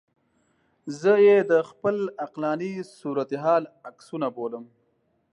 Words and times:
زه 0.99 1.13
یې 1.27 1.37
د 1.51 1.53
خپل 1.69 1.95
عقلاني 2.25 2.73
صورتحال 2.99 3.63
عکسونه 3.89 4.27
بولم. 4.35 4.65